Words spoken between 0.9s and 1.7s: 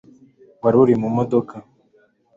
mu modoka